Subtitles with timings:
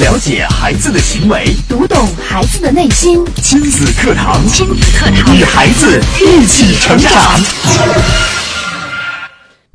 [0.00, 3.22] 了解孩子的行为，读懂孩子的内心。
[3.42, 7.38] 亲子课堂，亲子课堂，与孩子一起成长。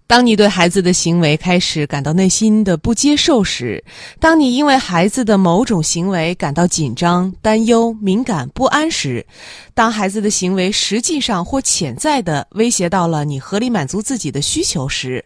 [0.08, 3.84] 当你对孩子的行为开始感到内心的不接受时，
[4.20, 9.26] 当你因为孩子的某种行为感到紧张、担忧、敏感、不安时，
[9.76, 15.24] 当孩子的行为实际上或潜在的威胁到了你合理满足自己的需求时，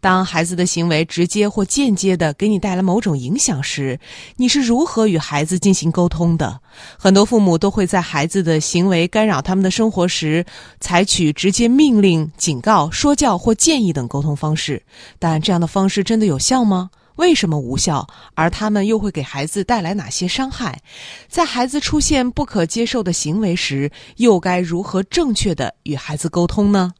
[0.00, 3.98] 当孩子的行为直接或间接的给你带来某种影响时，
[4.36, 6.60] 你是如何与孩子进行沟通的？
[6.96, 10.46] 很多父母都会在孩子的行为干扰他们的生活时，
[10.80, 14.82] 采取直接命令、警告、说教或建议等沟通方式。
[15.18, 16.90] 但这样的方式真的有效吗？
[17.16, 18.06] 为什么无效？
[18.34, 20.80] 而他们又会给孩子带来哪些伤害？
[21.28, 26.92] 在孩子出现不可接受的行为时，又该如何正确的与孩子沟通呢？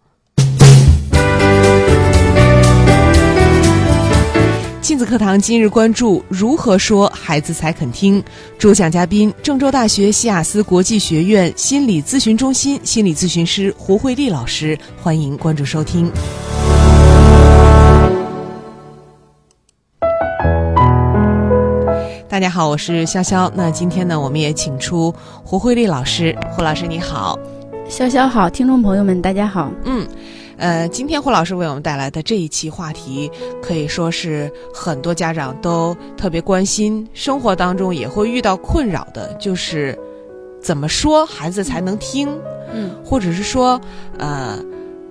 [4.89, 8.25] 亲子课堂今日关注：如何说孩子才肯听？
[8.59, 14.79] 主讲嘉宾：郑州大学西雅斯国际学院心理咨询中心心理咨询师胡慧丽老师。
[15.03, 16.11] 欢迎关注收听。
[22.27, 23.53] 大家好，我是潇潇。
[23.55, 26.35] 那今天呢，我们也请出胡慧丽老师。
[26.53, 27.39] 胡老师你好，
[27.91, 29.71] 潇潇好，听众朋友们大家好。
[29.85, 30.09] 嗯。
[30.59, 33.31] 呃，今天霍老师为我们带来的这一期话题，
[33.63, 39.97] 可以说是很多家长都特别关心，生活当中也会遇到困扰的，就是
[40.61, 42.29] 怎么说孩子才能听，
[42.75, 43.81] 嗯，或者是说，
[44.19, 44.59] 呃，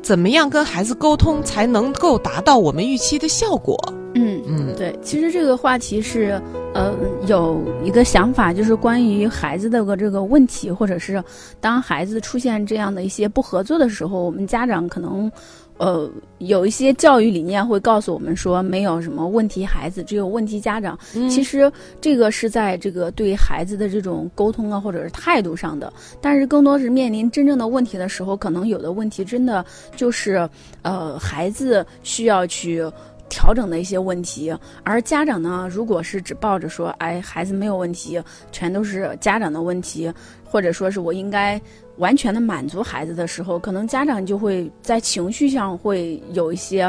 [0.03, 3.77] 怎么样跟孩子沟通才能够达到我们预期的效果？
[4.17, 6.41] 嗯嗯，对，其实这个话题是，
[6.73, 6.93] 呃，
[7.27, 11.23] 有一个想法，就是关于孩子的个这个问题，或者是
[11.61, 15.31] 当孩子出现这样的一些不合作的时候，我们家长可能，
[15.77, 16.09] 呃，
[16.39, 20.97] 有一些教育理念会告诉我们说，没有什么问题孩子，只有问题家长。
[21.29, 21.71] 其实
[22.02, 29.63] 这个是在这个对孩子的这种沟通啊，或者是态度上的，但是更多是面临真正的问题的时候，可能有的问题真的
[29.95, 30.49] 就是，
[30.81, 32.83] 呃，孩子需要去。
[33.30, 38.21] 调整的一些问题，而家长呢，如果是只抱着说，哎，孩子没有问题，
[38.52, 40.11] 全都是家长的问题，
[40.43, 41.60] 或者说是我应该
[41.98, 46.83] 完全的满足孩子的时候，可能家长就会在情绪上会有一些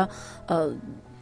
[0.47, 0.71] 呃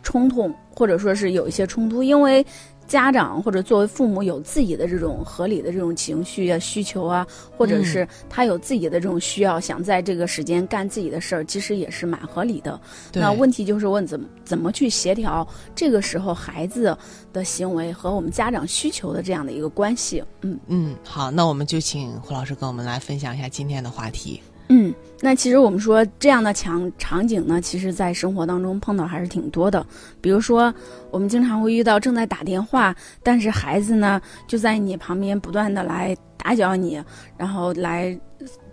[0.03, 2.44] 冲突，或者说是有一些冲突，因为。
[2.86, 7.26] 家长或者作为父母有自己的这种合理的这种情绪啊、需求啊，
[7.56, 12.80] 或者是他有自己的这种需要，想在这个时间干自己的事儿，其实也是蛮合理的。
[13.12, 16.96] 那问题就是问怎么怎么去协调这个时候孩子
[17.32, 20.22] 的行为和我们家长需求的这样的一个关系。
[20.42, 24.41] 嗯嗯，好，那我们就请胡老师跟我们来分享一下今天的话题。
[24.69, 29.84] 嗯，那其实我们说这样的场场景呢，其实在生活当中碰到还是挺多的。
[30.21, 30.72] 比如说，
[31.10, 37.03] 我们经常会遇到正在打电话，但是孩子呢就在你旁边不断的来打搅你，
[37.37, 38.19] 然后来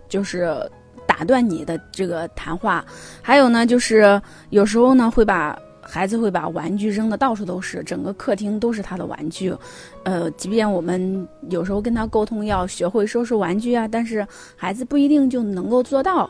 [0.08, 0.54] 就是
[1.06, 2.84] 打断你的这个谈话。
[3.22, 5.58] 还有呢，就是有时候呢会把。
[5.86, 9.54] 孩子会把玩具扔的到处都是，整个客厅都是他的玩具。
[10.04, 16.28] 呃，即便我们有时候跟他沟通要学会收拾玩具啊，但是孩子不一定就能够做到。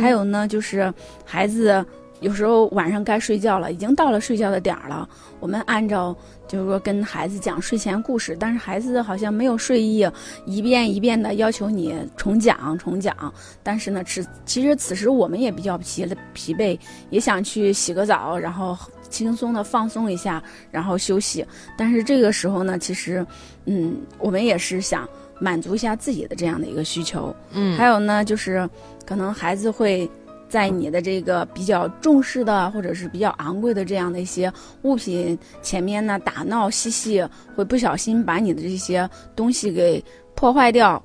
[0.00, 0.92] 还有呢，就是
[1.24, 1.84] 孩子。
[2.20, 5.08] 有时候晚上该睡觉了，已经到了睡觉的点儿了。
[5.38, 6.16] 我们按照
[6.48, 10.08] 就是说跟孩子讲睡前故事，但是孩子好像没有睡意，
[10.46, 13.14] 一遍一遍的要求你重讲重讲。
[13.62, 16.78] 但是呢，此其实此时我们也比较疲疲惫，
[17.10, 18.76] 也想去洗个澡，然后
[19.10, 21.46] 轻松的放松一下，然后休息。
[21.76, 23.24] 但是这个时候呢，其实，
[23.66, 25.06] 嗯，我们也是想
[25.38, 27.34] 满足一下自己的这样的一个需求。
[27.52, 28.68] 嗯，还有呢，就是
[29.04, 30.10] 可能孩子会。
[30.48, 34.52] 在你的这个比较重视的或者是比较昂贵的这样的一些
[34.82, 40.02] 物品前面呢，打闹嬉戏，会不小心把你的这些东西给
[40.34, 41.02] 破坏掉，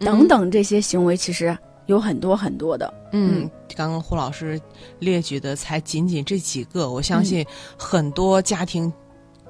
[0.00, 1.56] 等等这些行为其实
[1.86, 2.92] 有很多很多的。
[3.12, 4.60] 嗯，刚刚胡老师
[4.98, 7.46] 列举的才仅仅这几个，我相信
[7.78, 8.92] 很多家庭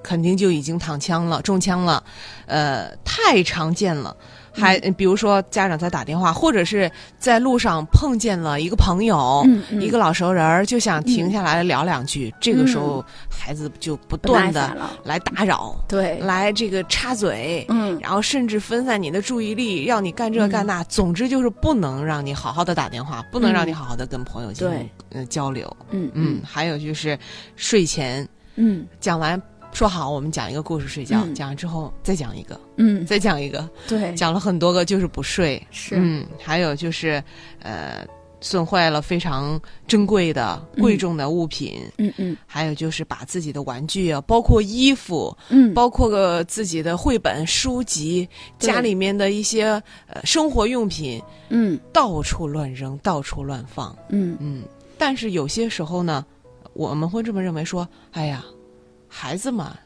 [0.03, 2.04] 肯定就已经躺枪了、中枪了，
[2.47, 4.15] 呃，太常见了。
[4.57, 9.47] 还比如说，家长在打电话，或者是在路上碰见了一个朋友，
[9.81, 12.35] 一个老熟人儿，就想停下来聊两句。
[12.41, 20.83] 这个时候，孩子就不断的来打扰，对，来这个插嘴，嗯，然后甚至分散你的注意力，让你干这干那。
[20.85, 25.77] 总之就是不能让你好好的打电话，不能让你好好的跟朋友进行呃交流。
[25.91, 27.19] 嗯嗯，还有就是
[27.57, 29.41] 睡前，嗯，讲完。
[29.77, 37.23] 说好，我们讲一个故事睡觉，讲完之后再讲一个，嗯，再讲一个，对，讲了很多个就是不睡，是，嗯，还有就是，
[37.61, 38.03] 呃，
[38.41, 42.34] 损坏了非常珍贵的、贵重的物品，嗯嗯。
[42.47, 48.27] 还有就是把自己的玩具啊，包括衣服，嗯，包括个自己的绘本、书籍，
[48.59, 49.67] 家里面的一些
[50.07, 51.79] 呃生活用品，嗯。
[51.93, 53.95] 到处乱扔，到处乱放。
[54.09, 54.34] 嗯。
[54.41, 54.63] 嗯，
[54.97, 56.25] 但是有些时候呢，
[56.72, 58.43] 我们会这么认为说，哎呀，
[59.09, 59.77] 孩子嘛，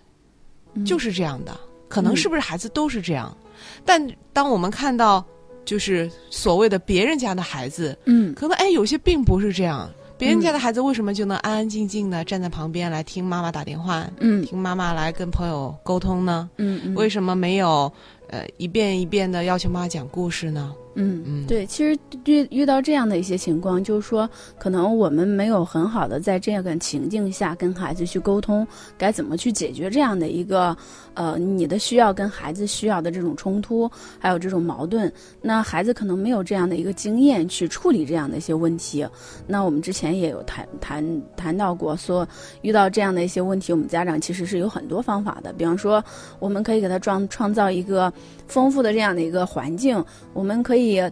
[0.74, 1.58] 嗯就是这样的，
[1.88, 3.36] 可能嗯是不是孩子都是这样？
[3.84, 5.24] 但当我们看到
[5.64, 9.90] 就是所谓的别人家的孩子，嗯可能哎，有些并不是这样。
[10.16, 16.50] 别人家的孩子为什么就能安安静静的站在旁边来听妈妈打电话，嗯听妈妈来跟朋友沟通呢？
[16.58, 17.90] 嗯嗯，为什么没有
[18.28, 20.74] 呃一遍一遍的要求妈妈讲故事呢？
[20.94, 21.46] 嗯嗯。
[21.46, 24.28] 对，其实遇遇到这样的一些情况，就是说，
[24.58, 28.66] 可能我们没有很好的在这样个情境下跟孩子去沟通，
[28.98, 30.76] 该怎么去解决这样的一个
[31.14, 35.12] 呃你的需要跟孩子需要的这种冲突，还有这种矛盾。
[35.40, 39.06] 那孩子可能没有这样的一个经验去处理这样的一些问题。
[39.46, 42.26] 那我们之前也有谈谈谈到过，说
[42.62, 45.52] 遇到这样的一些问题，我们家长其实是有很多方法的。
[45.52, 46.02] 比方说，
[46.38, 48.12] 我们可以给他创创造一个
[48.46, 51.02] 丰富的这样的一个环境，我们可以。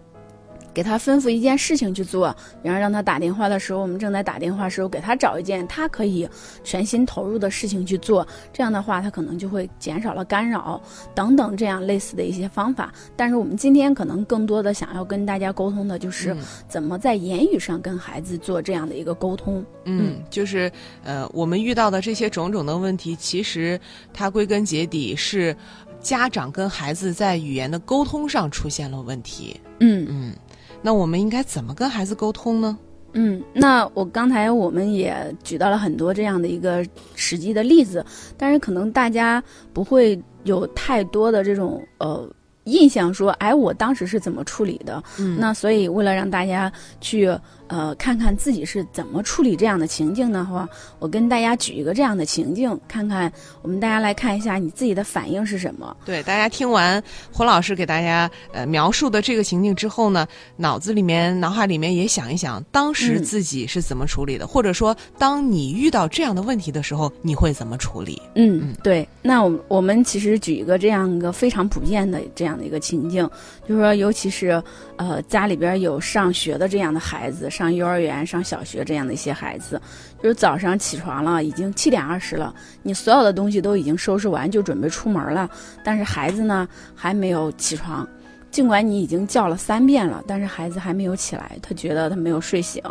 [0.72, 6.28] 给他吩咐一件事情去做，然后让他打电话的时候，我们正在打电话的时候，给他找一件他可以
[6.62, 8.26] 全心投入的事情去做。
[8.52, 10.80] 这样的话，他可能就会减少了干扰
[11.14, 12.92] 等等这样类似的一些方法。
[13.16, 16.38] 但是我们今天可能更多的想要跟大家沟通的就是嗯
[16.68, 19.64] 怎么在言语上跟孩子做这样的一个沟通。
[19.84, 20.70] 嗯，就是
[21.02, 23.80] 呃，我们遇到的这些种种的问题，其实
[24.12, 25.56] 它归根结底是
[26.00, 29.58] 家长跟孩子在语言的沟通上出现了问题。
[29.80, 30.34] 嗯嗯，
[30.82, 32.78] 那我们应该怎么跟孩子沟通呢？
[33.14, 38.04] 嗯，那我刚才我们也举到了很多这样的一个实际的例子，
[38.36, 39.42] 但是可能大家
[39.72, 42.28] 不会有太多的这种呃
[42.68, 45.02] 印象说，哎，我当时是怎么处理的？
[45.18, 47.26] 嗯那所以为了让大家去
[47.68, 50.68] 呃看看自己是怎么处理这样的情境的话，
[50.98, 53.32] 我跟大家举一个这样的情境，看看
[53.62, 55.96] 我们大家来看一下你自己的反应是什么。
[56.04, 60.26] 对，大家听完胡老师给大家呃描述的这个情境之后呢，
[60.56, 68.20] 脑子里面、脑海里面也想一想，当时嗯自己是怎么处理的，或者说，当你遇到这样的问题的时候，你会怎么处理？
[68.34, 69.06] 嗯嗯，对。
[69.22, 73.30] 那我我们其实举一个这样一个非常普遍的这样的一个情境，
[73.66, 74.62] 就是说，尤其是
[74.96, 79.80] 呃家里边有上学的这样的孩子，上幼儿园、上小学这样的一些孩子，
[80.22, 82.52] 就是早上起床了，已经七点二十了，
[82.82, 85.48] 你所有的东西都已经收拾完，就准备出门了，
[85.84, 88.06] 但是孩子呢还没有起床。
[88.50, 92.82] 尽管你已经叫了三遍了，但是孩子还没有起来，他觉得他没有睡醒。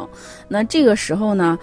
[0.47, 1.57] 那这个时候呢，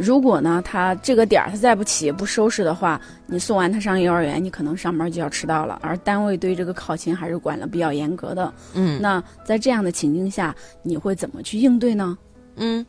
[0.00, 5.78] 如果呢他这个点儿他再不起不收拾的话，你送完他上幼儿园，你可能上班就要迟到了。
[5.82, 8.52] 而单位对这个考勤还是管的比较严格的。
[8.72, 12.16] 嗯那在这样的情境下，你会怎么去应对呢？
[12.56, 12.84] 嗯，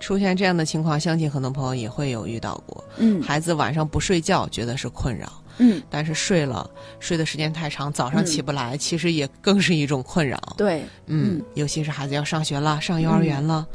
[0.00, 2.84] 出现这样的情况，相信很多朋友也会有遇到过。
[2.96, 6.68] 嗯孩子晚上不睡觉，觉得是困扰，嗯，但是睡了，
[6.98, 10.38] 睡的时间太长，早上嗯起不来，其实也更是一种困扰。
[10.56, 13.66] 对，嗯嗯，尤其是孩子要上学了，上幼儿园了，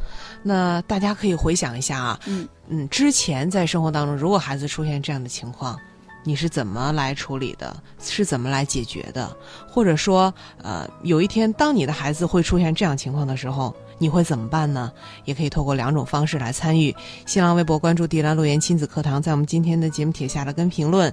[0.44, 5.80] 那大家可以回想一下啊，嗯嗯，之前在生活当中，如果孩子出现这样的情况，
[6.26, 7.76] 你是怎么来处理的？
[8.00, 9.36] 是怎么来解决的？
[9.68, 14.92] 或者说，呃，有一天当你的孩子会出现这样情况的时候，你会怎么办呢？
[15.26, 21.10] 也可以透过两种方式来参与：新浪微博关注“迪兰路言亲子课堂”，在我们今天的节目帖下了跟评论；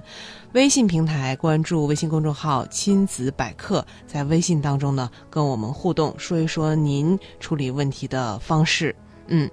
[0.53, 8.95] 微信平台关注微信公众号“亲子百科”，在微信当中呢跟我们互动，说一说您处理问题的方式。
[9.33, 9.49] 嗯，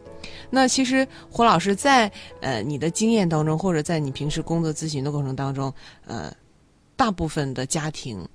[0.51, 5.73] 那其实胡老师在呃你的经验当中，或者在你平时工作咨询的过程当中，
[6.05, 6.33] 呃，
[6.97, 8.29] 大部分的家庭，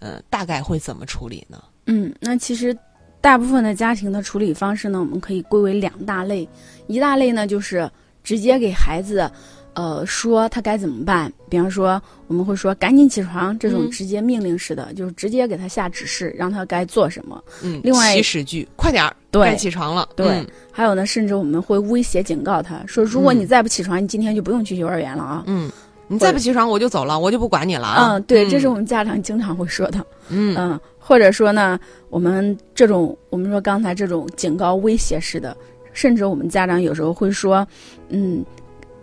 [0.00, 1.62] 呃，大概会怎么处理呢？
[1.86, 2.76] 嗯，那其实
[3.20, 6.48] 大部分的家庭的处理方式呢，我们可以归为两大类。
[6.88, 7.88] 一大类呢，就是
[8.24, 9.30] 直接给孩子，
[9.78, 11.32] 呃，说他该怎么办。
[11.48, 17.40] 比方说，我们会说赶紧起床，这种嗯直接命令式的，就是直接给他下指示，让他该做什么。
[17.62, 20.08] 嗯，另外起始句，快点儿，对该起床了。
[20.16, 25.44] 对嗯还有呢，甚至我们会威胁警告他说，如果嗯你再不起床，你今天就不用去幼儿园了啊。
[25.46, 25.70] 嗯，
[26.08, 28.14] 你再不起床，我就走了，我就不管你了啊。
[28.14, 30.04] 嗯，对，这是我们家长经常会说的。
[30.28, 31.78] 嗯嗯，或者说呢，
[32.10, 35.56] 我们这种我们说刚才这种警告威胁式的，
[35.92, 37.66] 甚至我们家长有时候会说，
[38.08, 38.44] 嗯，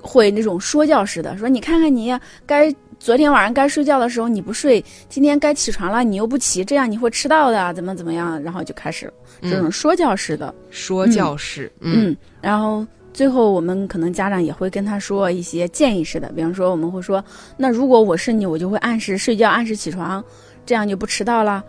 [0.06, 11.72] 会那种说教式的，说你看看你该昨天晚上该睡觉的时候你不睡，今天该起床了你又不起，这样你会迟到的，怎么怎么样，然后就开始这种嗯，说教式的，说教式。
[11.80, 12.86] 嗯嗯，然后。
[13.16, 17.24] 最后，我们可能家长也会跟他说一些建议式的，比方说，我们会说，
[17.56, 20.22] 那如果我是你，我就会按时睡觉，按时起床，
[20.66, 21.64] 这样就不迟到了。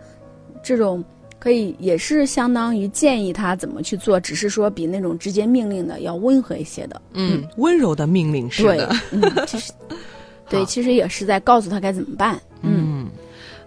[0.61, 1.01] 这种
[1.39, 7.01] 可以也是相当于建议他怎么去做，只是说比那种直接命令的要温和一些的。
[7.13, 9.71] 嗯，温柔的命令式对的。，嗯，其实
[10.49, 12.39] 对， 其实也是在告诉他该怎么办。
[12.61, 13.07] 嗯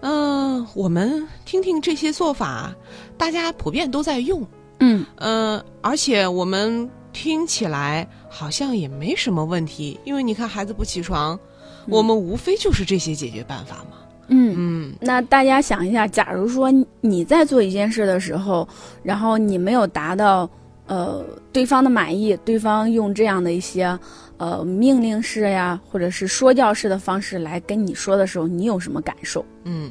[0.00, 2.74] 嗯、呃我们听听这些做法，
[3.16, 4.46] 大家普遍都在用。
[4.80, 11.38] 嗯嗯，而且我们听起来好像也没什么问题，因为你看孩子不起床，
[11.86, 13.98] 我们无非就是这些解决办法嘛。
[14.30, 14.54] 嗯。
[14.56, 18.66] 嗯那大家想一下，假如说你在做一件事的时候，
[19.02, 20.48] 然后你没有达到
[20.86, 23.98] 呃对方的满意，对方用这样的一些
[24.38, 29.44] 呃命令式呀，或者是说教式的方式来跟你说的时候，你有什么感受？
[29.64, 29.90] 嗯，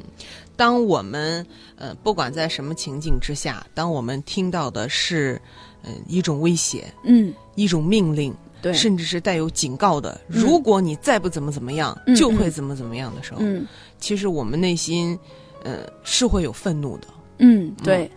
[0.56, 5.40] 当我们呃不管在什么情境之下，当我们听到的是
[5.82, 10.40] 嗯、呃一种威胁、嗯，一种命令，对，甚至是带有警告的，嗯。
[10.40, 13.66] 如果你再不怎么怎么样，嗯就会怎么怎么样的时候，嗯。
[13.98, 15.18] 其实我们内心
[15.64, 17.06] 呃是会有愤怒的。
[17.42, 18.10] 嗯，对，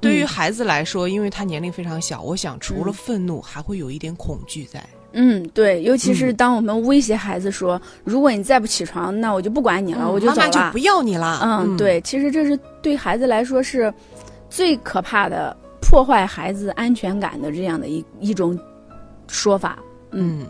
[0.00, 4.84] 对于孩子来说，因为他年龄非常小，我想除了愤怒，还会有一点恐惧在。
[5.12, 6.36] 嗯对，尤其是嗯。
[6.36, 10.36] 当我们威胁孩子说，如果你再不起床，那我就不管你了，我就走了。
[10.36, 11.40] 妈妈就不要你了。
[11.44, 13.92] 嗯，对，其实这是对孩子来说是
[14.50, 18.58] 最可怕的破坏孩子安全感的这样的一一种
[19.28, 19.78] 说法。
[20.10, 20.40] 嗯。
[20.40, 20.46] 嗯，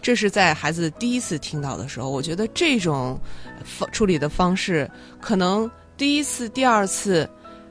[0.00, 3.20] 这是在孩子第一次听到的时候，我觉得这种
[3.64, 7.28] 方处理的方式，可能第一次、第二次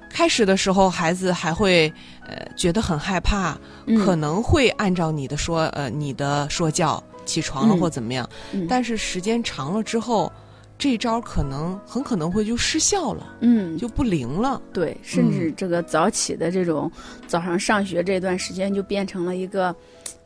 [0.09, 1.91] 开始的时候，孩子还会
[2.27, 4.05] 呃觉得很害怕，嗯。
[4.05, 7.79] 可能会按照你的说呃你的说教起床了嗯。
[7.79, 8.67] 或怎么样，嗯。
[8.69, 10.31] 但是时间长了之后，
[10.77, 14.61] 这招可能很可能会就失效了，嗯，就不灵了。
[14.71, 16.91] 对，甚至这个早起的这种
[17.27, 19.75] 早上上学这段时间就变成了一个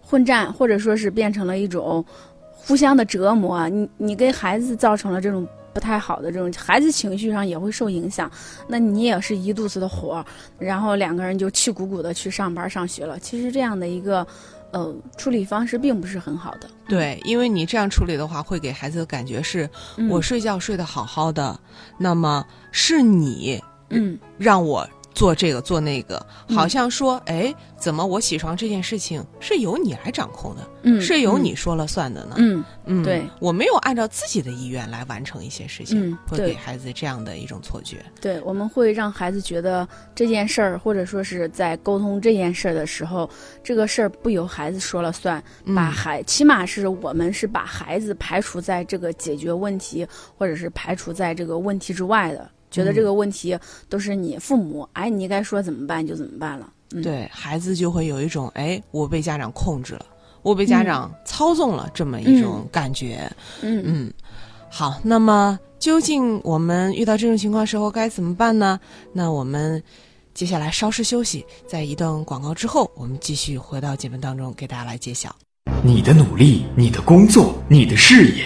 [0.04, 2.06] 混战，或者说是变成了一种
[2.52, 3.68] 互相的折磨。
[3.70, 8.30] 你你给孩子造成了这种不太好的这种，孩子情绪上也会受影响。
[8.68, 10.24] 那你也是一肚子的火，
[10.60, 13.18] 然后两个人就气鼓鼓的去上班上学了。
[13.18, 14.26] 其实这样的一个
[14.72, 16.70] 呃处理方式并不是很好的。
[16.88, 19.68] 对，因为你这样处理的话，会给孩子的感觉是、
[19.98, 21.60] 嗯我睡觉睡得好好的，
[21.98, 26.55] 那么是你嗯让我做这个做那个，嗯。
[26.55, 32.36] 好像说，哎，怎么我起床这件事情是由你来掌控的，嗯是由你说了算的呢？
[32.38, 38.03] 嗯嗯，对，我没有按照自己的意愿来完成一些事情，嗯会给孩子这样的一种错觉。
[38.22, 43.29] 对，我们会让孩子觉得这件事儿，或者说是在沟通这件事儿的时候，
[43.63, 45.41] 这个事儿不由孩子说了算，
[45.75, 50.05] 把嗯孩起码是我们是把孩子排除在这个解决问题，
[50.38, 56.68] 或者是排除在这个问题之外的，觉得这个问题都是你父母，哎，你该说怎么办就怎么办了。
[56.92, 60.06] 嗯，对孩子就会有一种，哎，我被家长控制了，
[60.42, 63.32] 我被家长操纵了这么一种感觉。
[63.62, 64.13] 嗯嗯，
[64.70, 68.80] 好，那么究竟我们遇到这种情况时候该怎么办呢？
[69.13, 69.82] 那我们
[70.34, 75.36] 接下来稍事休息，在一段广告之后，我们继续回到节目当中给大家来揭晓。
[75.84, 78.46] 你的努力，你的工作，你的事业，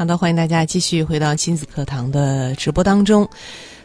[0.00, 3.28] 好的，欢迎大家继续回到亲子课堂的直播当中。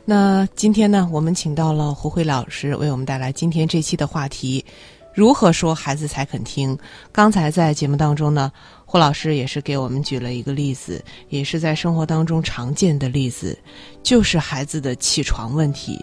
[0.05, 4.63] 那今天呢，我们请到了胡慧老师为我们带来今天这期的话题：
[5.13, 6.79] 如何说孩子才肯听？
[7.11, 8.49] 刚才在节目当中呢，
[8.85, 13.59] 胡老师也是给我们举了一个例子，也是在生活当中常见的例子，
[14.01, 15.99] 就是孩子的起床问题。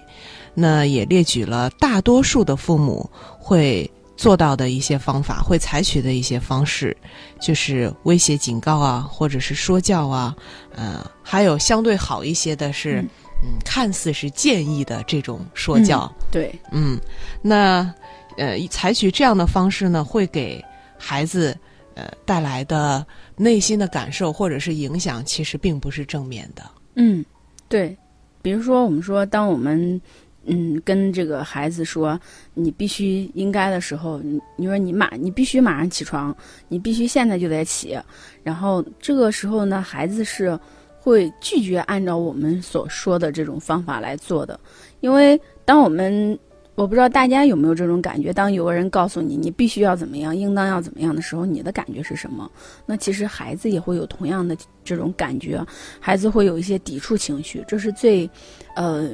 [0.53, 6.97] 那也列举了大多数的父母会做到的一些方法，会采取的一些方式，
[7.41, 10.35] 就是威胁、警告啊，或者是说教啊，
[10.75, 13.09] 呃，还有相对好一些的是，嗯。
[13.45, 16.97] 嗯，看似是建议的这种说教，对，嗯，
[17.43, 17.93] 那
[18.37, 20.65] 呃，采取这样的方式呢，会给
[20.97, 21.59] 孩子
[21.97, 23.05] 呃带来的
[23.37, 26.63] 内心的感受或者是影响，其实并不是正面的。
[26.95, 27.25] 嗯，
[27.69, 27.97] 对，
[28.43, 30.01] 比如说我们说，当我们
[30.47, 32.19] 嗯跟这个孩子说
[32.55, 36.35] 你必须应该的时候，你你说你马你必须马上起床，
[36.69, 37.99] 你必须现在就得起，
[38.43, 40.59] 然后这个时候呢，孩子是
[40.99, 44.59] 会拒绝按照我们所说的这种方法来做的，
[45.01, 46.39] 因为当我们
[46.75, 52.51] 我不知道大家有没有这种感觉，当有个人告诉你你必须要怎么样，应当要怎么样的时候，你的感觉是什么？
[52.87, 55.65] 那其实孩子也会有同样的这种感觉，
[56.01, 58.29] 孩子会有一些抵触情绪，这是最，
[58.75, 59.11] 呃，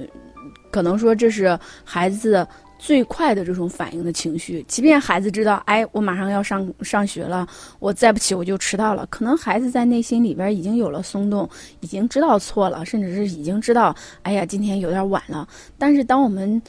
[0.70, 2.46] 可能说这是孩子
[2.78, 4.64] 最快的这种反应的情绪。
[4.68, 7.46] 即便孩子知道，哎，我马上要上上学了，
[7.78, 11.48] 我再不起我就迟到了，可能孩子在内心里边已经有了松动，
[11.80, 15.48] 已经知道错了，甚至是已经知道，哎呀，今天有点晚了。
[15.76, 16.60] 但是当我们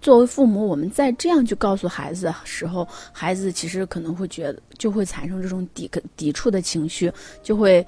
[0.00, 7.10] 作为父母，我们再这样去告诉孩子的时候，孩子其实可能会觉得，就会产生这种抵抵触的情绪，
[7.42, 7.86] 就会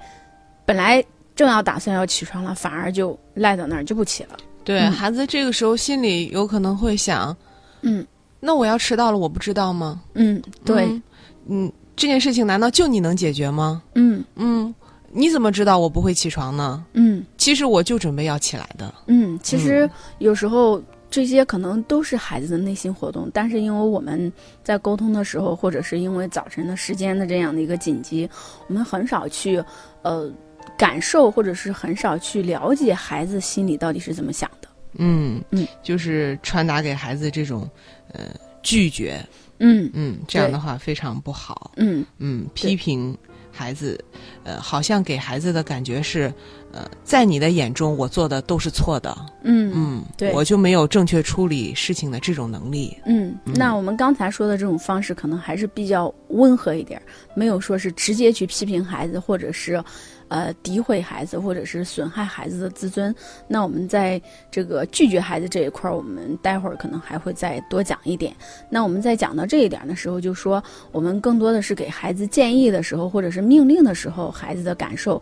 [0.65, 1.03] 本来
[1.35, 4.37] 正要打算要起床了，反而就赖到那儿就不起了。
[4.69, 7.35] 对、嗯孩子这个时候心里有可能会想，
[7.81, 8.05] 嗯
[8.39, 9.99] 那我要迟到了，我不知道吗？
[10.13, 11.01] 嗯，对，嗯
[11.47, 13.81] 嗯，这件事情难道就你能解决吗？
[13.95, 14.73] 嗯嗯，
[15.11, 16.85] 你怎么知道我不会起床呢？
[16.93, 18.93] 嗯其实我就准备要起来的。
[19.07, 20.79] 嗯，其实有时候。
[21.11, 24.31] 这些可能都是孩子的内心活动，但是因为我们
[24.63, 28.29] 在沟通的时候，或者是因为早晨的时间的这样的一个紧急，
[28.67, 29.59] 我们很少去
[30.03, 30.31] 呃
[30.77, 34.69] 感受，或者是很少去了解孩子心里到底是怎么想的。
[34.93, 37.69] 嗯嗯，就是传达给孩子这种
[38.11, 38.25] 呃
[38.63, 39.23] 拒绝，
[39.59, 41.71] 嗯嗯，这样的话非常不好。
[41.77, 42.05] 嗯。
[42.17, 43.15] 嗯，批评
[43.51, 44.03] 孩子，
[44.43, 46.33] 呃，好像给孩子的感觉是，
[46.71, 50.31] 呃，在你的眼中我做的都是错的，嗯嗯，对。
[50.33, 52.97] 我就没有正确处理事情的这种能力。
[53.05, 56.99] 嗯，那我们刚才说的这种方式可能还是比较温和一点，
[57.35, 59.83] 没有说是直接去批评孩子，或者是，
[60.29, 63.13] 呃，诋毁孩子，或者是损害孩子的自尊。
[63.47, 68.33] 那我们在这个拒绝孩子这一块儿，我们待会儿可能还会再多讲一点。
[68.69, 75.21] 那我们在讲到这一点的时候，就说我们更多的是给孩子建议的时候，或者是命令的时候，孩子的感受。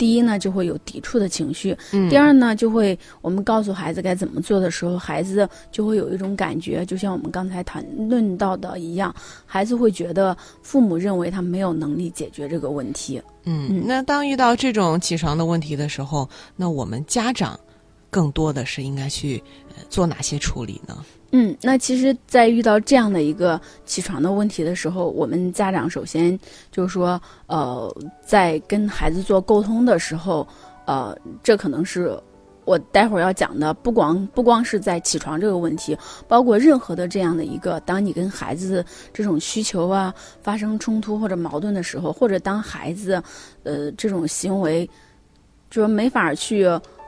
[0.00, 9.14] 第一呢，就会有抵触的情绪；嗯第二呢，就会我们告诉孩子该怎么做的时候，孩子就会有一种感觉，就像我们刚才谈论到的一样，
[9.44, 13.20] 孩子会觉得父母认为他没有能力解决这个问题。
[13.44, 16.26] 嗯嗯，那当遇到这种起床的问题的时候，
[16.56, 17.60] 那我们家长
[18.08, 19.36] 更多的是应该去、
[19.76, 20.96] 呃、做哪些处理呢？
[21.32, 26.36] 嗯，那其实，在遇到这样的一个起床的问题的时候，我们家长首先
[26.72, 30.46] 就是说，呃，在跟孩子做沟通的时候，
[30.86, 32.20] 呃，这可能是
[32.64, 35.96] 我待会儿要讲的，不光不光是在起床这个问题，
[36.26, 40.12] 包括任何的这样的一个，当你跟孩子这种需求啊
[40.42, 43.22] 发生冲突或者矛盾的时候，或者当孩子
[43.62, 44.88] 呃这种行为
[45.70, 46.64] 就是没法去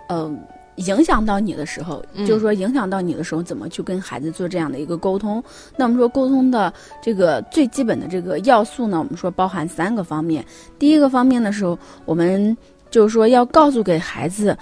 [0.09, 0.33] 呃
[0.77, 5.43] 影响到你的时候，嗯就是说影响到你的时候，怎么去跟孩子做这样的一个沟通？
[5.77, 10.45] 那我们说沟通的这个最基本的这个要素呢，我们说包含三个方面。
[10.79, 12.57] 第一个方面的时候，我们
[12.91, 14.57] 就是说要告诉给孩子，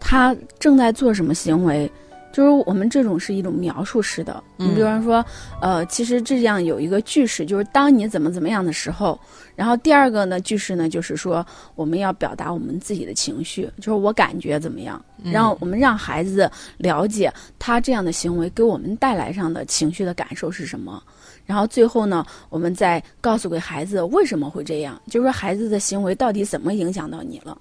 [0.00, 1.90] 他正在做什么行为。
[2.34, 5.24] 就是我们这种是一种描述式的，嗯你比方说，
[5.62, 9.16] 呃，其实这样有一个句式，就是当你怎么怎么样的时候，
[9.54, 21.00] 然后第二个呢句式呢就是说我们要表达我们自己的情绪，就是我感觉怎么样，然后我们让孩子了解他这样的行为给我们带来上的情绪的感受是什么。
[21.46, 27.56] 然后最后呢，我们再告诉给孩子为什么会这样，就是说孩子的行为到底怎么影响到你了。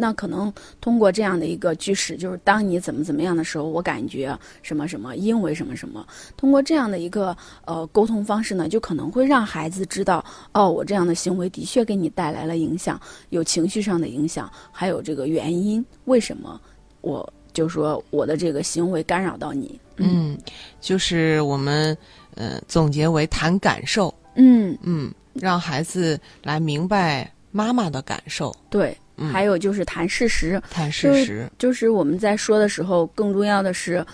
[0.00, 6.06] 那可能通过这样的一个句式，就是当你怎么怎么样的时候，我感觉什么什么，因为什么什么。
[6.36, 16.60] 通过这样的一个呃沟通方式呢，就可能会让孩子知道，哦，我这样的行为的确给你带来了影响，有情绪上的影响，还有这个原因，为什么
[17.00, 19.80] 我就说我的这个行为干扰到你。
[19.96, 20.38] 嗯，
[20.80, 21.96] 就是我们
[22.38, 28.96] 呃总结为谈感受，嗯，嗯，让孩子来明白妈妈的感受，对。
[29.16, 29.28] 嗯。
[29.32, 34.06] 还有就是谈事实，谈事实，就是我们在说的时候，更重要的是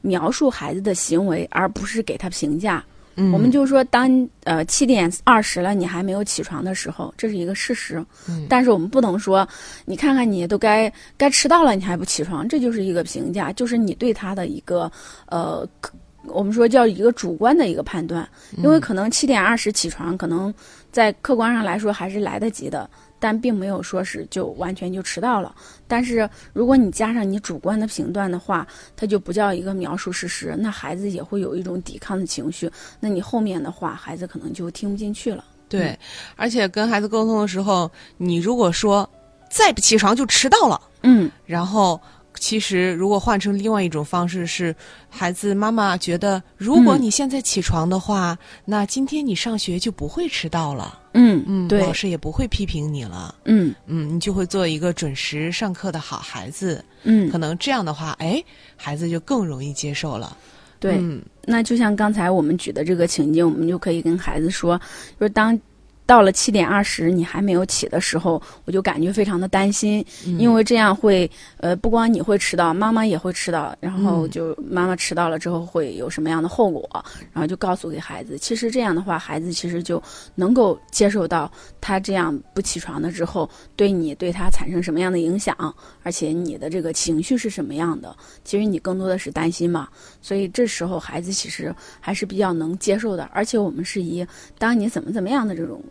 [0.00, 2.84] 描述孩子的行为，而不是给他评价。
[3.16, 8.04] 嗯，我们就说当，呃七点二十了，你还没有起床的时候，这是一个事实。
[8.28, 8.46] 嗯。
[8.48, 9.48] 但是我们不能说，
[9.84, 14.90] 你看看你都该该迟到了，你还不起床，这就是一个评价，就是你对他的一个
[15.26, 15.92] 呃，可
[16.26, 18.28] 我们说叫一个主观的一个判断。
[18.58, 20.52] 因为可能七点二十起床，可能
[20.90, 22.88] 在客观上来说还是来得及的。
[23.20, 25.54] 但并没有说是就完全就迟到了。
[25.88, 32.70] 但是如果你加上你主观的评断的话，它就不叫一个描述事实，那孩子也会有一种抵抗的情绪。
[33.00, 35.42] 那你后面的话，孩子可能就听不进去了。
[35.70, 35.98] 对，
[36.36, 39.08] 而且跟孩子沟通的时候，你如果说
[39.48, 41.98] 再不起床就迟到了，嗯然后。
[42.44, 44.76] 其实，如果换成另外一种方式是，
[45.08, 56.84] 孩子妈妈觉得，如果嗯你现在起床的话，那今天你上学就不会迟到了，嗯嗯，对老师也不会批评你了，嗯嗯，你就会做一个准时上课的好孩子。
[57.04, 58.44] 嗯可，能这样的话，哎，
[58.76, 60.36] 孩子就更容易接受了。
[60.78, 60.96] 对。
[60.98, 64.78] 嗯那就像刚才我们举的这个情境，我们就可以跟孩子说，
[65.18, 65.58] 就是当
[66.06, 76.88] 到了七点二十你还没有起的时候，我就感觉非常的担心，嗯因为这样会呃不光你会迟到，妈妈也会迟到，然后嗯就妈妈迟到了之后会有什么样的后果，
[77.32, 78.38] 然后就告诉给孩子。
[78.38, 80.02] 其实这样的话，孩子其实就
[80.34, 85.56] 能够接受到他这样不起床的之后，对你对他产生什么样的影响，
[86.02, 88.14] 而且你的这个情绪是什么样的。
[88.44, 89.88] 其实你更多的是担心嘛，
[90.20, 94.26] 所以这时候孩子其实还是比较能接受的，而且我们是以
[94.58, 95.82] 当你怎么怎么样的这种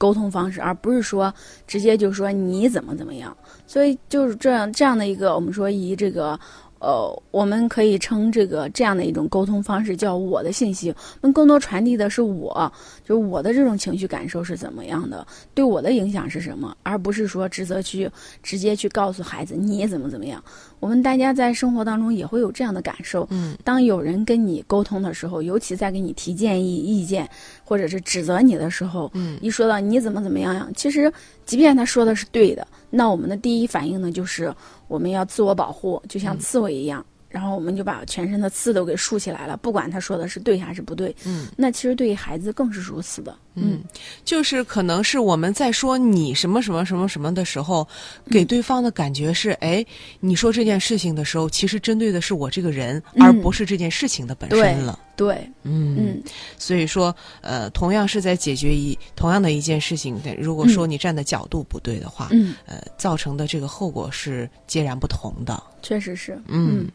[0.00, 1.32] 沟通方式，而不是说
[1.66, 3.36] 直接就说你怎么怎么样。
[3.66, 6.40] 所以就是这样这样的一个，我们说以这个。
[6.80, 12.72] 呃，我们可以称这个这样的一种沟通方式叫我的信息，那更多传递的是我，
[13.04, 18.10] 就是我的这种情绪感受是怎么样的，对我的影响是什么，而不是说指责去
[18.42, 20.42] 直接去告诉孩子你怎么怎么样。
[20.80, 27.28] 我们大家在生活当中也会有这样的感受，嗯，当有人跟你沟通的时候，尤其在给你提建议、意见，
[27.62, 31.12] 或者是指责你的时候，嗯，一说到你怎么怎么样样，其实
[31.44, 34.54] 即便他说的是对的，那我们的第一反应呢，就是
[34.90, 37.06] 我们要自我保护，就像刺猬一样。
[37.30, 41.14] 然后我们就把全身的刺都给竖起来了，不管他说的是对还是不对。
[41.24, 43.34] 嗯，那其实对于孩子更是如此的。
[43.54, 43.80] 嗯，
[44.24, 47.86] 就是可能是我们在说你什么什么什么什么的时候，
[48.30, 49.84] 给对方的感觉是，哎，
[50.20, 53.22] 你说这件事情的时候，其实针对的是我这个人，嗯。
[53.22, 54.98] 而不是这件事情的本身了。
[55.16, 55.96] 对，嗯。
[55.98, 56.22] 嗯。
[56.58, 65.60] 所以说，呃，同样是在解决一同样的一件事情，但如果说你站的角度不对的话，嗯，呃，造成的这个后果是截然不同的。
[65.82, 66.40] 确实是。
[66.46, 66.86] 嗯，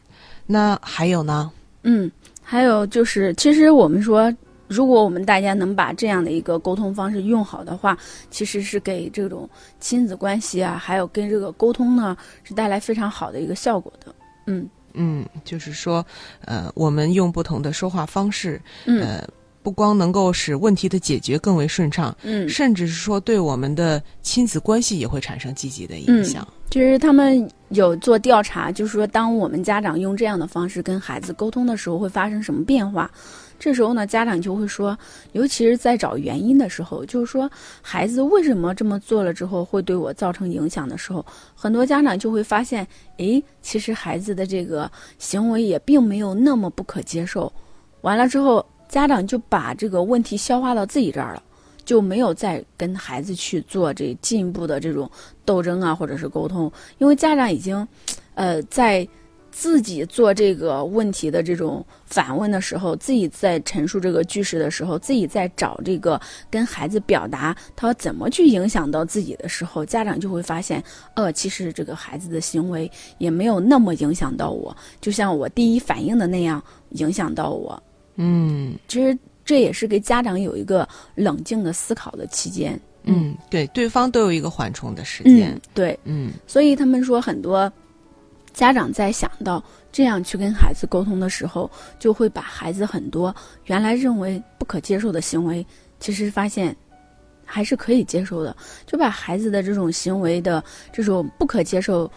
[0.46, 1.50] 那还有呢？
[1.82, 2.10] 嗯，
[2.42, 4.32] 还有就是，其实我们说，
[4.68, 7.96] 如果我们大家能把这样的一个沟通方式用好的话，
[8.30, 9.48] 其实是给这种
[9.80, 14.14] 亲子关系啊，还有跟这个沟通呢，是带来非常好的一个效果的。
[14.46, 16.04] 嗯嗯，就是说，
[16.44, 19.28] 呃，我们用不同的说话方式，嗯呃，
[19.66, 26.46] 不光能够使问题的解决更为顺畅，嗯，甚至是说对我们的亲子关系也会产生积极的影响。
[26.70, 33.10] 就是他们有做调查，就是说，当我们家长用这样的方式跟孩子沟通的时候，会发生什么变化？
[33.58, 34.96] 这时候呢，家长就会说，
[35.32, 37.50] 尤其是在找原因的时候，就是说
[37.82, 41.26] 孩子为什么这么做了之后会对我造成影响的时候，
[41.56, 47.52] 很多家长就会发现，诶，其实孩子的这个行为也并没有那么不可接受。
[48.02, 48.64] 完了之后，
[48.96, 51.42] 家长就把这个问题消化到自己这儿了。
[51.84, 55.08] 就没有再跟孩子去做这进一步的这种
[55.44, 57.86] 斗争啊，或者是沟通，因为家长已经，
[58.34, 59.06] 呃，在
[59.52, 70.82] 自己做这个问题的这种反问的时候，自己在陈述这个句式的时候，自己在找这个跟孩子表达他怎么去影响到自己的时候，家长就会发现，
[71.14, 77.80] 呃，其实这个孩子的行为也没有那么影响到我，就像我第一反应的那样影响到我。
[78.16, 82.78] 嗯其实这也是给家长有一个冷静的思考的期间。
[83.04, 87.72] 嗯，对，对方都有一个缓冲的时间嗯。，对，嗯所以他们说很多
[88.52, 93.34] 家长在想到这样去跟孩子沟通的时候，就会把孩子很多
[93.66, 95.64] 原来认为不可接受的行为，
[96.00, 96.74] 其实发现
[97.44, 102.10] 还是可以接受的，就把孩子的这种行为的这种不可接受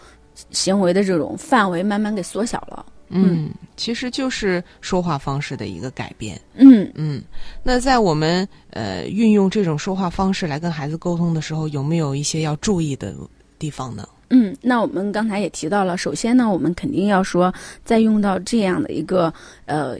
[0.50, 2.84] 行为的这种范围慢慢给缩小了。
[3.10, 6.40] 嗯，其实就是说话方式的一个改变。
[6.54, 7.22] 嗯嗯，
[7.62, 13.14] 那在我们呃运用这种说话方式来跟孩子沟通的时候，有没有一些要注意的
[13.58, 14.08] 地方呢？
[14.30, 17.52] 嗯，那我们刚才也提到了，首先呢，我们肯定要说，
[17.84, 19.32] 在用到这样的一个
[19.66, 19.96] 呃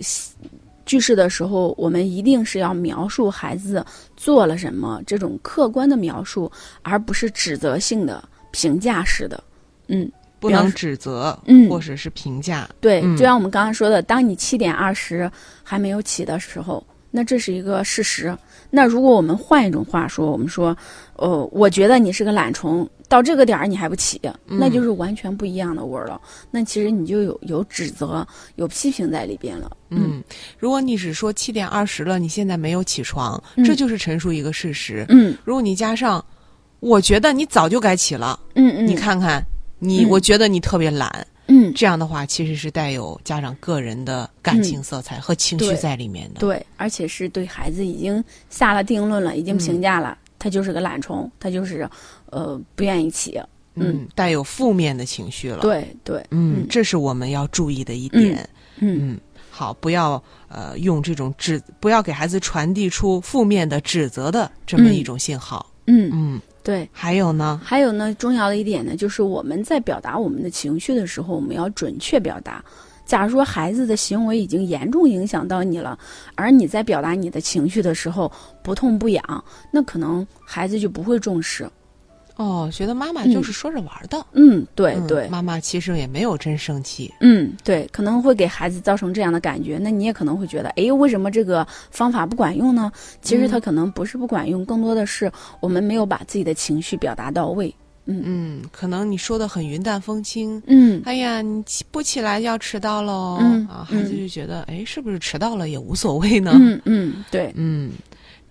[0.87, 3.85] 句式的时候，我们一定是要描述孩子
[4.17, 6.51] 做了什么，这种客观的描述，
[6.83, 9.43] 而不是指责性的、评价式的。
[9.89, 10.09] 嗯，
[10.41, 12.69] 不能指责，嗯或者是评价。
[12.81, 15.31] 对，嗯就像我们刚刚说的，当你七点二十
[15.63, 18.37] 还没有起的时候，那这是一个事实。
[18.71, 20.77] 那如果我们换一种话说，我们说，
[21.15, 26.21] 呃，我觉得你是个懒虫，到这个点儿你还不起，那就是完全不一样的味儿了。
[26.53, 28.25] 那其实你就有有指责、
[28.55, 29.77] 有批评在里边了。
[29.89, 30.23] 嗯，
[30.57, 35.05] 如果你只说七点二十了，你现在没有起床，嗯这就是陈述一个事实。
[35.09, 36.25] 嗯如果你加上，
[36.79, 39.43] 我觉得你早就该起了，嗯嗯，你，看看
[39.81, 46.39] 你，嗯我觉得你特别懒，嗯，这样的话其实是带有家长个人的感情色彩和情绪在里面的。
[46.39, 51.89] 对，而且是对孩子已经下了定论了，已经评价了，他就是个懒虫，他就是
[52.27, 53.41] 呃不愿意起。
[53.75, 58.47] 嗯，带有负面的情绪了。，对对，嗯，嗯这是我们要注意的一点。
[58.81, 65.65] 嗯嗯，好，不要呃用这种指，不要给孩子传递出负面的指责的这么嗯一种信号。
[65.91, 66.89] 嗯，嗯，对。
[66.93, 72.65] 还有呢，还有呢，重要的一点呢，就是我们在表达我们的情绪的时候，我们要准确表达。
[73.05, 75.99] 假如说孩子的行为已经严重影响到你了，
[76.37, 78.31] 而你在表达你的情绪的时候
[78.63, 81.69] 不痛不痒，那可能孩子就不会重视。
[82.41, 84.25] 哦，觉得妈妈就是说着玩的。
[84.33, 87.13] 嗯，对嗯对，妈妈其实也没有真生气。
[87.21, 89.79] 嗯，对，可能会给孩子造成这样的感觉。
[89.79, 92.91] 那你也可能会觉得，哎，为什么这个方法不管用呢？
[93.21, 97.75] 其实它可能不是不管用，更多的是我们没有把自己的情绪表达到位。
[98.07, 100.61] 嗯，可能你说的很云淡风轻。
[100.67, 103.87] 嗯哎呀，你起不起来要迟到喽、嗯啊！
[103.89, 106.53] 孩子嗯就觉得，哎，是不是迟到了也无所谓呢？
[106.55, 107.91] 嗯嗯，对，嗯，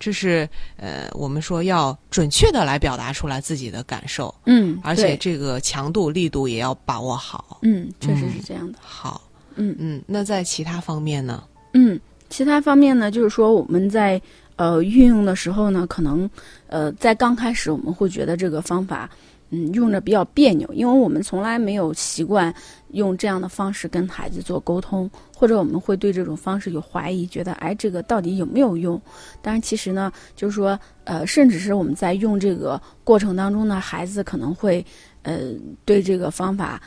[0.00, 7.58] 这是呃，我们说要准确的来表达出来自己的感受，嗯，而且这个强度力度也要把握好。
[7.62, 8.78] 嗯，确实是这样的。
[8.80, 9.20] 好，
[9.56, 11.44] 嗯嗯，那在其他方面呢？
[11.74, 14.20] 嗯，其他方面呢，就是说我们在
[14.56, 16.28] 呃运用的时候呢，可能
[16.66, 19.08] 呃在刚开始我们会觉得这个方法
[19.50, 22.54] 嗯用着比较别扭，因为我们从来没有习惯
[22.92, 29.00] 用这样的方式跟孩子做沟通，或者我们会对这种方式有怀疑，觉得哎这个到底有没有用？
[29.42, 34.84] 但是其实呢，就是说呃，甚至是我们在用这个过程当中呢，孩子可能会
[35.22, 35.52] 呃
[35.84, 36.80] 对这个方法。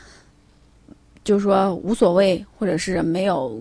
[1.24, 3.58] 就是说无所谓，或者是没有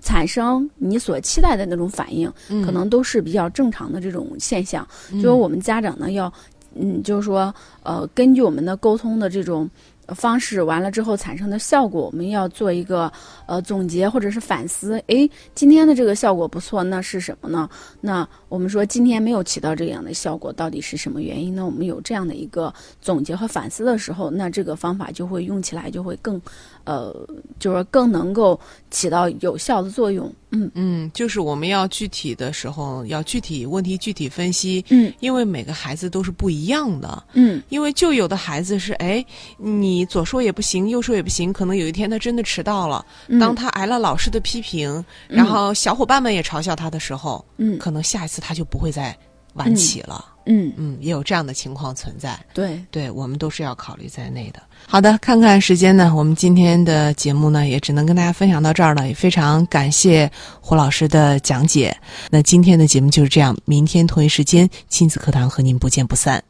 [0.00, 4.86] 产生你所期待的那种反应，嗯可能都是比较正常的这种现象。
[5.14, 6.32] 就是我们家长呢，要
[6.78, 9.68] 嗯，就是说呃，根据我们的沟通的这种
[10.14, 13.12] 方式，完了之后产生的效果，我们要做一个
[13.46, 15.02] 呃总结或者是反思。
[15.08, 17.68] 诶，今天的这个效果不错，那是什么呢？
[18.00, 21.66] 那我们说今天没有起到这样的效果，到底是什么原因呢？
[21.66, 26.40] 我们有这样的一个总结和反思的时候，那这个方法就会用起来就会更，
[26.84, 27.12] 呃，
[27.58, 28.58] 就是说更能够
[28.90, 30.32] 起到有效的作用。
[30.56, 37.22] 嗯嗯，就是我们要具体的时候要具体问题具体分析，嗯因为每个孩子都是不一样的。
[37.34, 39.24] 嗯因为就有的孩子是，哎，
[39.58, 43.04] 你左说也不行，右说也不行，可能有一天他真的迟到了。
[43.28, 49.14] 嗯，当他挨了老师的批评，然后小伙伴们也嘲笑他的时候，嗯可能下一次他就不会再
[49.54, 50.24] 晚起了。
[50.46, 52.38] 嗯嗯，也有这样的情况存在。
[52.54, 54.62] 对对我们都是要考虑在内的。
[54.86, 60.30] 好的，看看时间呢，我们今天的节目呢也只能跟大家分享到这儿了，也非常感谢
[60.60, 61.96] 胡老师的讲解。
[62.30, 66.42] 那今天的节目就是这样，明天同一时间亲子课堂和您不见不散。